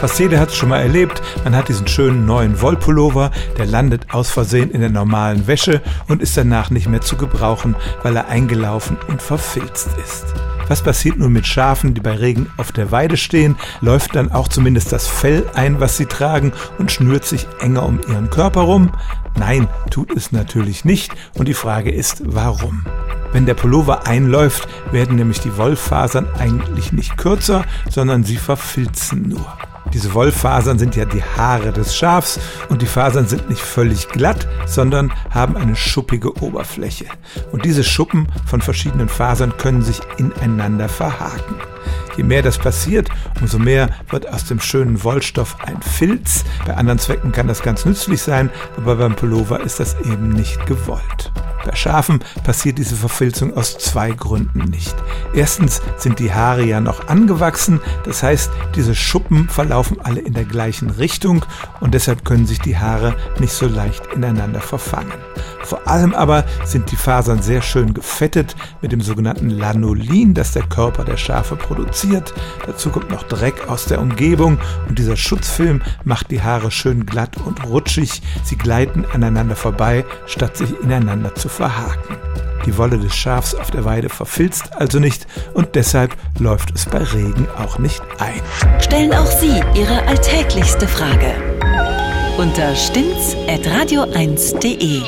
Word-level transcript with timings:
Fast 0.00 0.20
jeder 0.20 0.38
hat 0.38 0.50
es 0.50 0.54
schon 0.54 0.68
mal 0.68 0.80
erlebt. 0.80 1.20
Man 1.42 1.56
hat 1.56 1.68
diesen 1.68 1.88
schönen 1.88 2.24
neuen 2.24 2.60
Wollpullover, 2.60 3.32
der 3.58 3.66
landet 3.66 4.06
aus 4.12 4.30
Versehen 4.30 4.70
in 4.70 4.80
der 4.80 4.90
normalen 4.90 5.48
Wäsche 5.48 5.82
und 6.06 6.22
ist 6.22 6.36
danach 6.36 6.70
nicht 6.70 6.88
mehr 6.88 7.00
zu 7.00 7.16
gebrauchen, 7.16 7.74
weil 8.04 8.14
er 8.14 8.28
eingelaufen 8.28 8.96
und 9.08 9.20
verfilzt 9.20 9.88
ist. 10.04 10.26
Was 10.68 10.82
passiert 10.82 11.18
nun 11.18 11.32
mit 11.32 11.46
Schafen, 11.46 11.94
die 11.94 12.00
bei 12.00 12.14
Regen 12.14 12.46
auf 12.58 12.70
der 12.70 12.92
Weide 12.92 13.16
stehen? 13.16 13.56
Läuft 13.80 14.14
dann 14.14 14.30
auch 14.30 14.46
zumindest 14.46 14.92
das 14.92 15.08
Fell 15.08 15.44
ein, 15.54 15.80
was 15.80 15.96
sie 15.96 16.06
tragen 16.06 16.52
und 16.78 16.92
schnürt 16.92 17.24
sich 17.24 17.48
enger 17.58 17.84
um 17.84 17.98
ihren 18.08 18.30
Körper 18.30 18.60
rum? 18.60 18.92
Nein, 19.36 19.66
tut 19.90 20.14
es 20.14 20.30
natürlich 20.30 20.84
nicht. 20.84 21.12
Und 21.34 21.48
die 21.48 21.54
Frage 21.54 21.90
ist, 21.90 22.22
warum? 22.24 22.84
Wenn 23.32 23.46
der 23.46 23.54
Pullover 23.54 24.06
einläuft, 24.06 24.68
werden 24.92 25.16
nämlich 25.16 25.40
die 25.40 25.56
Wollfasern 25.56 26.28
eigentlich 26.38 26.92
nicht 26.92 27.16
kürzer, 27.16 27.64
sondern 27.90 28.22
sie 28.22 28.36
verfilzen 28.36 29.28
nur. 29.28 29.58
Diese 29.92 30.12
Wollfasern 30.14 30.78
sind 30.78 30.96
ja 30.96 31.04
die 31.04 31.22
Haare 31.22 31.72
des 31.72 31.96
Schafs 31.96 32.38
und 32.68 32.82
die 32.82 32.86
Fasern 32.86 33.26
sind 33.26 33.48
nicht 33.48 33.62
völlig 33.62 34.08
glatt, 34.08 34.46
sondern 34.66 35.12
haben 35.30 35.56
eine 35.56 35.76
schuppige 35.76 36.42
Oberfläche. 36.42 37.06
Und 37.52 37.64
diese 37.64 37.84
Schuppen 37.84 38.28
von 38.46 38.60
verschiedenen 38.60 39.08
Fasern 39.08 39.56
können 39.56 39.82
sich 39.82 40.00
ineinander 40.18 40.88
verhaken. 40.88 41.56
Je 42.16 42.24
mehr 42.24 42.42
das 42.42 42.58
passiert, 42.58 43.08
umso 43.40 43.58
mehr 43.58 43.90
wird 44.10 44.28
aus 44.32 44.44
dem 44.44 44.60
schönen 44.60 45.02
Wollstoff 45.04 45.56
ein 45.64 45.80
Filz. 45.80 46.44
Bei 46.66 46.74
anderen 46.74 46.98
Zwecken 46.98 47.32
kann 47.32 47.46
das 47.46 47.62
ganz 47.62 47.84
nützlich 47.84 48.20
sein, 48.20 48.50
aber 48.76 48.96
beim 48.96 49.14
Pullover 49.14 49.60
ist 49.60 49.80
das 49.80 49.98
eben 50.00 50.30
nicht 50.30 50.66
gewollt. 50.66 51.32
Bei 51.64 51.74
Schafen 51.74 52.20
passiert 52.44 52.78
diese 52.78 52.96
Verfilzung 52.96 53.56
aus 53.56 53.78
zwei 53.78 54.10
Gründen 54.10 54.64
nicht. 54.64 54.94
Erstens 55.34 55.80
sind 55.96 56.18
die 56.18 56.32
Haare 56.32 56.64
ja 56.64 56.80
noch 56.80 57.08
angewachsen, 57.08 57.80
das 58.04 58.22
heißt, 58.22 58.50
diese 58.74 58.94
Schuppen 58.94 59.48
verlaufen 59.48 59.98
alle 60.02 60.20
in 60.20 60.34
der 60.34 60.44
gleichen 60.44 60.90
Richtung 60.90 61.44
und 61.80 61.94
deshalb 61.94 62.24
können 62.24 62.46
sich 62.46 62.60
die 62.60 62.78
Haare 62.78 63.14
nicht 63.38 63.52
so 63.52 63.66
leicht 63.66 64.06
ineinander 64.14 64.60
verfangen. 64.60 65.12
Vor 65.68 65.86
allem 65.86 66.14
aber 66.14 66.44
sind 66.64 66.90
die 66.90 66.96
Fasern 66.96 67.42
sehr 67.42 67.60
schön 67.60 67.92
gefettet 67.92 68.56
mit 68.80 68.90
dem 68.90 69.02
sogenannten 69.02 69.50
Lanolin, 69.50 70.32
das 70.32 70.52
der 70.52 70.62
Körper 70.62 71.04
der 71.04 71.18
Schafe 71.18 71.56
produziert. 71.56 72.32
Dazu 72.64 72.88
kommt 72.88 73.10
noch 73.10 73.24
Dreck 73.24 73.68
aus 73.68 73.84
der 73.84 74.00
Umgebung 74.00 74.58
und 74.88 74.98
dieser 74.98 75.16
Schutzfilm 75.16 75.82
macht 76.04 76.30
die 76.30 76.40
Haare 76.40 76.70
schön 76.70 77.04
glatt 77.04 77.36
und 77.44 77.64
rutschig. 77.66 78.22
Sie 78.44 78.56
gleiten 78.56 79.04
aneinander 79.12 79.56
vorbei, 79.56 80.06
statt 80.24 80.56
sich 80.56 80.72
ineinander 80.80 81.34
zu 81.34 81.47
verhaken. 81.48 82.16
Die 82.66 82.76
Wolle 82.76 82.98
des 82.98 83.16
Schafs 83.16 83.54
auf 83.54 83.70
der 83.70 83.84
Weide 83.84 84.08
verfilzt 84.08 84.72
also 84.76 84.98
nicht 84.98 85.26
und 85.54 85.74
deshalb 85.74 86.16
läuft 86.38 86.74
es 86.74 86.86
bei 86.86 86.98
Regen 86.98 87.46
auch 87.56 87.78
nicht 87.78 88.02
ein. 88.18 88.40
Stellen 88.80 89.14
auch 89.14 89.30
Sie 89.30 89.62
Ihre 89.74 90.02
alltäglichste 90.06 90.86
Frage 90.86 91.34
unter 92.38 92.74
stimmtz.radio1.de. 92.76 95.02